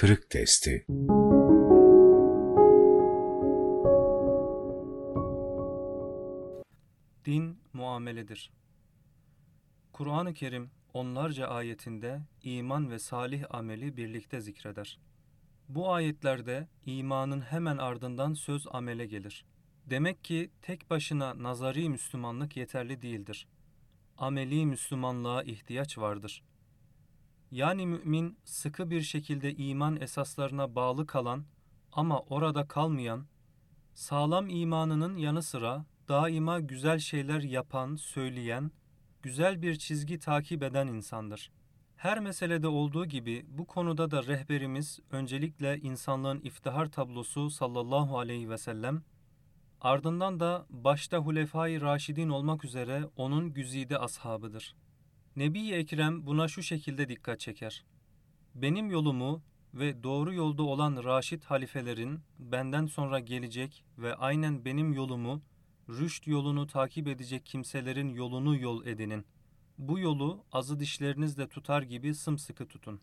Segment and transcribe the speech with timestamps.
[0.00, 0.84] kırık testi.
[7.24, 8.50] Din muameledir.
[9.92, 14.98] Kur'an-ı Kerim onlarca ayetinde iman ve salih ameli birlikte zikreder.
[15.68, 19.44] Bu ayetlerde imanın hemen ardından söz amele gelir.
[19.86, 23.46] Demek ki tek başına nazari Müslümanlık yeterli değildir.
[24.18, 26.42] Ameli Müslümanlığa ihtiyaç vardır.
[27.50, 31.44] Yani mümin sıkı bir şekilde iman esaslarına bağlı kalan
[31.92, 33.26] ama orada kalmayan,
[33.94, 38.70] sağlam imanının yanı sıra daima güzel şeyler yapan, söyleyen,
[39.22, 41.50] güzel bir çizgi takip eden insandır.
[41.96, 48.58] Her meselede olduğu gibi bu konuda da rehberimiz öncelikle insanlığın iftihar tablosu sallallahu aleyhi ve
[48.58, 49.02] sellem,
[49.80, 54.74] ardından da başta Hulefai Raşidin olmak üzere onun güzide ashabıdır.
[55.40, 57.84] Nebi Ekrem buna şu şekilde dikkat çeker.
[58.54, 59.42] Benim yolumu
[59.74, 65.42] ve doğru yolda olan Raşid halifelerin benden sonra gelecek ve aynen benim yolumu,
[65.88, 69.26] rüşt yolunu takip edecek kimselerin yolunu yol edinin.
[69.78, 73.00] Bu yolu azı dişlerinizle tutar gibi sımsıkı tutun.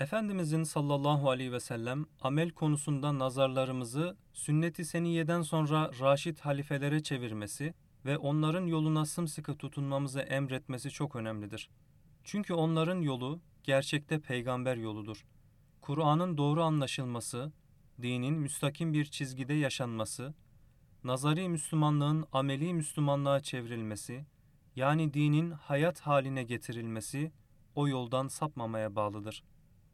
[0.00, 8.18] Efendimizin sallallahu aleyhi ve sellem amel konusunda nazarlarımızı sünnet-i seniyeden sonra Raşid halifelere çevirmesi ve
[8.18, 11.70] onların yoluna sımsıkı tutunmamızı emretmesi çok önemlidir.
[12.24, 15.24] Çünkü onların yolu gerçekte peygamber yoludur.
[15.80, 17.52] Kur'an'ın doğru anlaşılması,
[18.02, 20.34] dinin müstakim bir çizgide yaşanması,
[21.04, 24.26] nazari Müslümanlığın ameli Müslümanlığa çevrilmesi,
[24.76, 27.32] yani dinin hayat haline getirilmesi
[27.74, 29.44] o yoldan sapmamaya bağlıdır.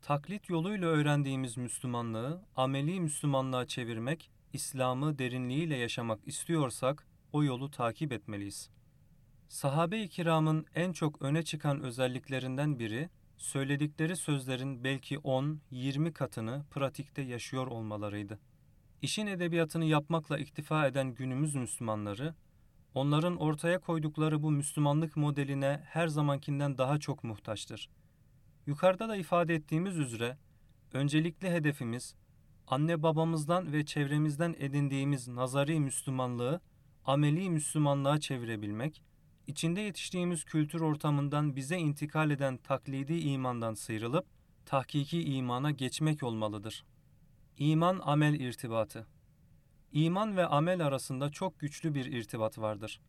[0.02, 8.70] Taklit yoluyla öğrendiğimiz Müslümanlığı ameli Müslümanlığa çevirmek, İslam'ı derinliğiyle yaşamak istiyorsak o yolu takip etmeliyiz.
[9.48, 17.66] Sahabe-i kiramın en çok öne çıkan özelliklerinden biri, söyledikleri sözlerin belki 10-20 katını pratikte yaşıyor
[17.66, 18.38] olmalarıydı.
[19.02, 22.34] İşin edebiyatını yapmakla iktifa eden günümüz Müslümanları,
[22.94, 27.88] onların ortaya koydukları bu Müslümanlık modeline her zamankinden daha çok muhtaçtır.
[28.66, 30.36] Yukarıda da ifade ettiğimiz üzere,
[30.92, 32.14] öncelikli hedefimiz,
[32.66, 36.60] anne babamızdan ve çevremizden edindiğimiz nazari Müslümanlığı,
[37.08, 39.02] ameli Müslümanlığa çevirebilmek,
[39.46, 44.26] içinde yetiştiğimiz kültür ortamından bize intikal eden taklidi imandan sıyrılıp,
[44.66, 46.84] tahkiki imana geçmek olmalıdır.
[47.58, 49.06] İman amel irtibatı.
[49.92, 53.00] İman ve amel arasında çok güçlü bir irtibat vardır.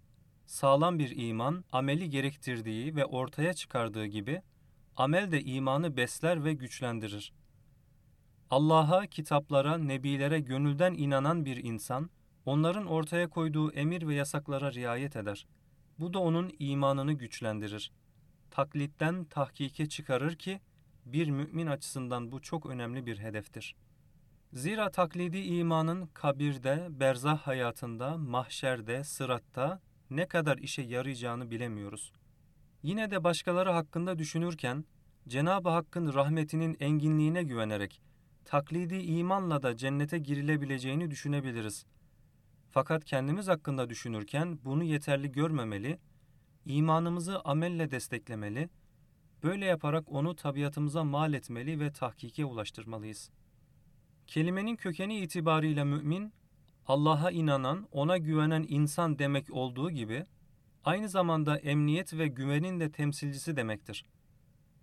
[0.45, 4.41] Sağlam bir iman, ameli gerektirdiği ve ortaya çıkardığı gibi,
[4.95, 7.33] amel de imanı besler ve güçlendirir.
[8.49, 12.09] Allah'a, kitaplara, nebilere gönülden inanan bir insan,
[12.45, 15.47] onların ortaya koyduğu emir ve yasaklara riayet eder.
[15.99, 17.91] Bu da onun imanını güçlendirir.
[18.51, 20.61] Taklitten tahkike çıkarır ki,
[21.05, 23.89] bir mümin açısından bu çok önemli bir hedeftir.''
[24.53, 32.11] Zira taklidi imanın kabirde, berzah hayatında, mahşerde, sıratta ne kadar işe yarayacağını bilemiyoruz.
[32.83, 34.85] Yine de başkaları hakkında düşünürken
[35.27, 38.01] Cenab-ı Hakk'ın rahmetinin enginliğine güvenerek
[38.45, 41.85] taklidi imanla da cennete girilebileceğini düşünebiliriz.
[42.71, 45.99] Fakat kendimiz hakkında düşünürken bunu yeterli görmemeli,
[46.65, 48.69] imanımızı amelle desteklemeli,
[49.43, 53.39] böyle yaparak onu tabiatımıza mal etmeli ve tahkike ulaştırmalıyız.''
[54.29, 56.33] Kelimenin kökeni itibarıyla mümin,
[56.87, 60.25] Allah'a inanan, ona güvenen insan demek olduğu gibi,
[60.83, 64.05] aynı zamanda emniyet ve güvenin de temsilcisi demektir.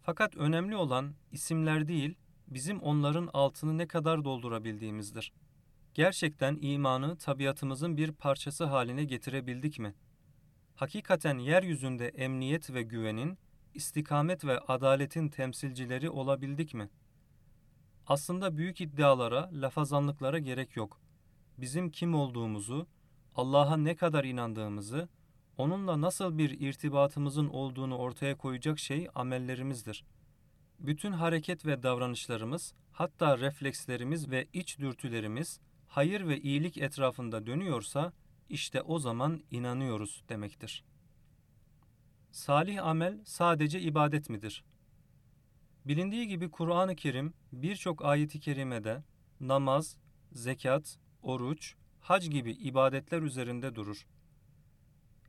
[0.02, 2.14] Fakat önemli olan isimler değil,
[2.48, 5.32] bizim onların altını ne kadar doldurabildiğimizdir.
[5.96, 9.94] Gerçekten imanı tabiatımızın bir parçası haline getirebildik mi?
[10.74, 13.38] Hakikaten yeryüzünde emniyet ve güvenin,
[13.74, 16.90] istikamet ve adaletin temsilcileri olabildik mi?''
[18.06, 21.00] Aslında büyük iddialara, lafazanlıklara gerek yok.
[21.58, 22.86] Bizim kim olduğumuzu,
[23.34, 25.08] Allah'a ne kadar inandığımızı,
[25.56, 30.04] onunla nasıl bir irtibatımızın olduğunu ortaya koyacak şey amellerimizdir.
[30.78, 35.60] Bütün hareket ve davranışlarımız, hatta reflekslerimiz ve iç dürtülerimiz
[35.96, 38.12] hayır ve iyilik etrafında dönüyorsa
[38.48, 40.84] işte o zaman inanıyoruz demektir.
[42.30, 44.64] Salih amel sadece ibadet midir?
[45.86, 49.02] Bilindiği gibi Kur'an-ı Kerim birçok ayeti kerimede
[49.40, 49.96] namaz,
[50.32, 54.06] zekat, oruç, hac gibi ibadetler üzerinde durur.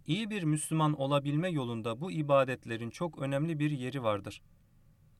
[0.07, 4.41] İyi bir Müslüman olabilme yolunda bu ibadetlerin çok önemli bir yeri vardır.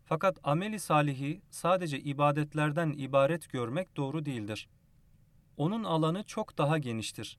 [0.05, 4.67] Fakat ameli salihi sadece ibadetlerden ibaret görmek doğru değildir.
[5.57, 7.37] Onun alanı çok daha geniştir.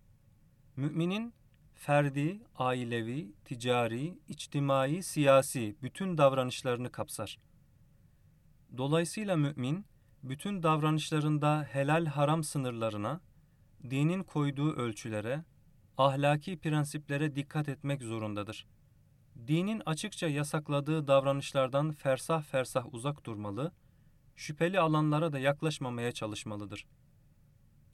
[0.76, 1.34] Müminin
[1.74, 7.38] ferdi, ailevi, ticari, içtimai, siyasi bütün davranışlarını kapsar.
[8.76, 9.86] Dolayısıyla mümin
[10.22, 13.20] bütün davranışlarında helal haram sınırlarına,
[13.90, 15.44] dinin koyduğu ölçülere,
[15.98, 18.66] ahlaki prensiplere dikkat etmek zorundadır.
[19.46, 23.72] Dinin açıkça yasakladığı davranışlardan fersah fersah uzak durmalı,
[24.36, 26.86] şüpheli alanlara da yaklaşmamaya çalışmalıdır.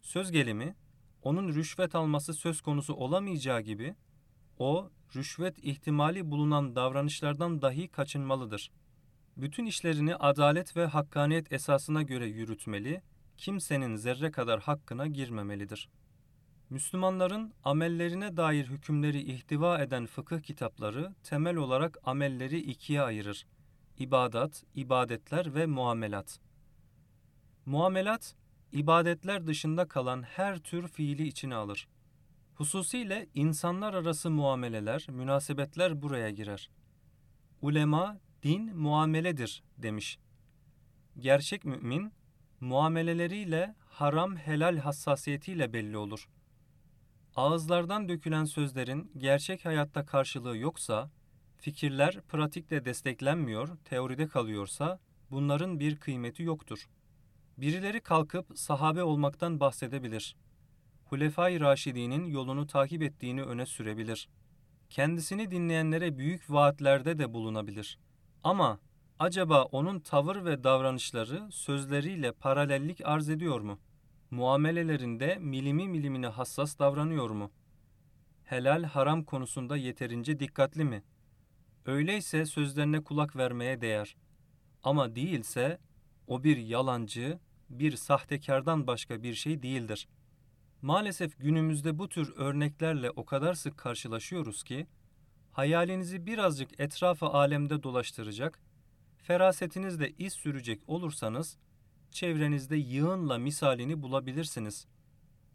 [0.04, 0.74] Söz gelimi,
[1.22, 3.94] onun rüşvet alması söz konusu olamayacağı gibi,
[4.58, 8.70] o, rüşvet ihtimali bulunan davranışlardan dahi kaçınmalıdır.
[9.36, 13.02] Bütün işlerini adalet ve hakkaniyet esasına göre yürütmeli,
[13.38, 15.88] kimsenin zerre kadar hakkına girmemelidir.
[16.70, 23.46] Müslümanların amellerine dair hükümleri ihtiva eden fıkıh kitapları temel olarak amelleri ikiye ayırır.
[23.98, 26.40] İbadat, ibadetler ve muamelat.
[27.66, 28.34] Muamelat,
[28.74, 31.88] ibadetler dışında kalan her tür fiili içine alır.
[32.54, 36.70] Hususiyle insanlar arası muameleler, münasebetler buraya girer.
[37.62, 40.18] Ulema, din muameledir demiş.
[41.18, 42.12] Gerçek mümin,
[42.60, 46.28] muameleleriyle haram helal hassasiyetiyle belli olur.
[47.36, 51.10] Ağızlardan dökülen sözlerin gerçek hayatta karşılığı yoksa,
[51.58, 55.00] fikirler pratikle desteklenmiyor, teoride kalıyorsa,
[55.30, 56.88] bunların bir kıymeti yoktur.
[57.58, 60.36] Birileri kalkıp sahabe olmaktan bahsedebilir.
[61.04, 64.28] Hulefai Raşidi'nin yolunu takip ettiğini öne sürebilir.
[64.90, 67.98] Kendisini dinleyenlere büyük vaatlerde de bulunabilir.
[68.44, 68.80] Ama
[69.18, 73.78] acaba onun tavır ve davranışları sözleriyle paralellik arz ediyor mu?
[74.30, 77.50] Muamelelerinde milimi milimine hassas davranıyor mu?
[78.44, 81.02] Helal haram konusunda yeterince dikkatli mi?
[81.86, 84.16] Öyleyse sözlerine kulak vermeye değer.
[84.82, 85.78] Ama değilse
[86.26, 87.38] o bir yalancı,
[87.70, 90.08] bir sahtekardan başka bir şey değildir.
[90.82, 94.86] Maalesef günümüzde bu tür örneklerle o kadar sık karşılaşıyoruz ki,
[95.52, 98.60] hayalinizi birazcık etrafı alemde dolaştıracak,
[99.16, 101.58] ferasetinizle iz sürecek olursanız,
[102.10, 104.86] çevrenizde yığınla misalini bulabilirsiniz.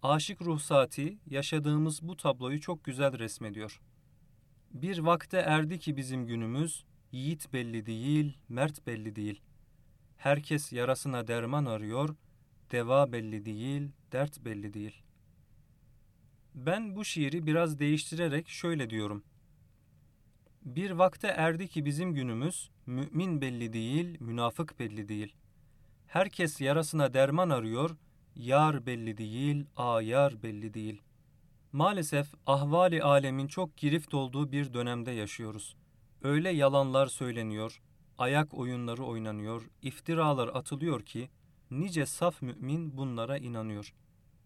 [0.03, 3.81] Aşık ruhsati yaşadığımız bu tabloyu çok güzel resmediyor.
[4.71, 9.41] Bir vakte erdi ki bizim günümüz, yiğit belli değil, mert belli değil.
[10.19, 12.16] Herkes yarasına derman arıyor,
[12.71, 15.01] deva belli değil, dert belli değil.
[16.56, 19.24] Ben bu şiiri biraz değiştirerek şöyle diyorum.
[20.62, 25.36] Bir vakte erdi ki bizim günümüz, mümin belli değil, münafık belli değil.
[26.07, 27.98] Herkes yarasına derman arıyor,
[28.36, 31.01] yar belli değil, ayar belli değil.
[31.71, 35.75] Maalesef ahvali alemin çok girift olduğu bir dönemde yaşıyoruz.
[36.24, 37.81] Öyle yalanlar söyleniyor,
[38.19, 41.30] ayak oyunları oynanıyor, iftiralar atılıyor ki
[41.71, 43.94] nice saf mümin bunlara inanıyor.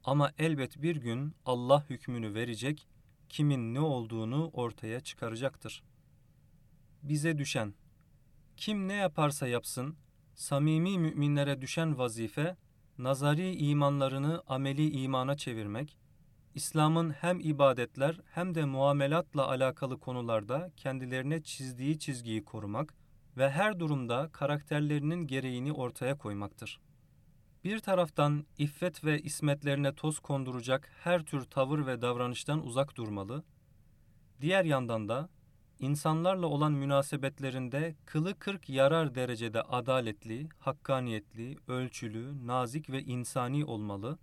[0.04, 2.88] Ama elbet bir gün Allah hükmünü verecek,
[3.30, 5.84] kimin ne olduğunu ortaya çıkaracaktır.
[7.04, 7.74] Bize düşen,
[8.58, 9.96] kim ne yaparsa yapsın,
[10.36, 12.58] samimi müminlere düşen vazife,
[12.98, 15.98] nazari imanlarını ameli imana çevirmek,
[16.56, 22.94] İslam'ın hem ibadetler hem de muamelatla alakalı konularda kendilerine çizdiği çizgiyi korumak
[23.38, 26.80] ve her durumda karakterlerinin gereğini ortaya koymaktır.
[27.64, 33.44] Bir taraftan iffet ve ismetlerine toz konduracak her tür tavır ve davranıştan uzak durmalı,
[34.42, 35.30] diğer yandan da
[35.80, 44.18] insanlarla olan münasebetlerinde kılı kırk yarar derecede adaletli, hakkaniyetli, ölçülü, nazik ve insani olmalı,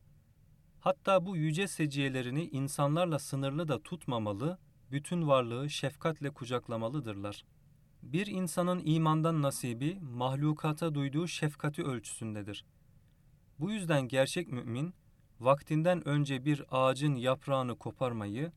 [0.80, 4.58] hatta bu yüce seciyelerini insanlarla sınırlı da tutmamalı,
[4.90, 7.44] bütün varlığı şefkatle kucaklamalıdırlar.
[8.02, 12.64] Bir insanın imandan nasibi, mahlukata duyduğu şefkati ölçüsündedir.''
[13.60, 14.94] Bu yüzden gerçek mümin,
[15.40, 18.52] vaktinden önce bir ağacın yaprağını koparmayı,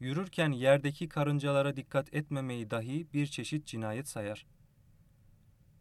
[0.00, 4.46] yürürken yerdeki karıncalara dikkat etmemeyi dahi bir çeşit cinayet sayar.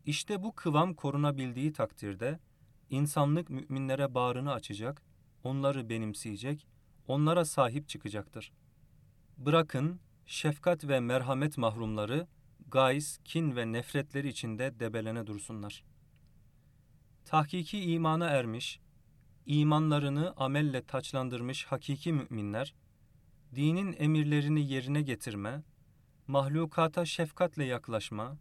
[0.05, 2.39] İşte bu kıvam korunabildiği takdirde,
[2.89, 5.01] insanlık müminlere bağrını açacak,
[5.43, 6.67] onları benimseyecek,
[7.08, 8.51] onlara sahip çıkacaktır.
[9.38, 12.27] Bırakın, şefkat ve merhamet mahrumları,
[12.72, 15.92] gayz, kin ve nefretleri içinde debelene dursunlar.''
[17.25, 18.80] tahkiki imana ermiş,
[19.46, 22.74] imanlarını amelle taçlandırmış hakiki müminler,
[23.56, 25.63] dinin emirlerini yerine getirme,
[26.28, 28.38] mahlukata şefkatle yaklaşma,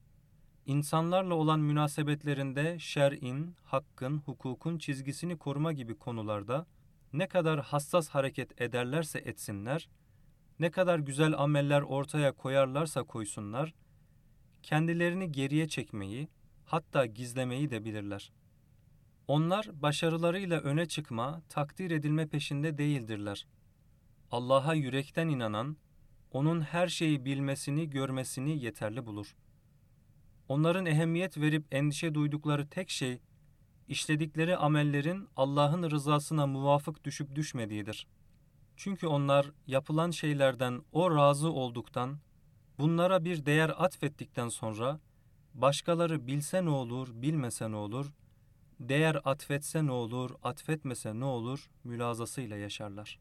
[0.66, 6.66] insanlarla olan münasebetlerinde şer'in, hakkın, hukukun çizgisini koruma gibi konularda
[7.12, 9.88] ne kadar hassas hareket ederlerse etsinler,
[10.60, 13.74] ne kadar güzel ameller ortaya koyarlarsa koysunlar,
[14.62, 16.28] kendilerini geriye çekmeyi,
[16.64, 18.32] hatta gizlemeyi de bilirler.
[19.28, 23.46] Onlar başarılarıyla öne çıkma, takdir edilme peşinde değildirler.
[24.30, 25.76] Allah'a yürekten inanan,
[26.32, 29.36] onun her şeyi bilmesini, görmesini yeterli bulur.
[30.48, 33.20] Onların ehemmiyet verip endişe duydukları tek şey,
[33.88, 38.06] işledikleri amellerin Allah'ın rızasına muvafık düşüp düşmediğidir.
[38.76, 42.18] Çünkü onlar yapılan şeylerden o razı olduktan,
[42.80, 45.00] bunlara bir değer atfettikten sonra,
[45.54, 48.12] başkaları bilse ne olur, bilmese ne olur,
[48.80, 53.18] değer atfetse ne olur, atfetmese ne olur mülazasıyla yaşarlar.